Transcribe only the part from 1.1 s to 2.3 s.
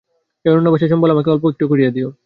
আমাকে অল্প-একটু করিয়া দিয়ো।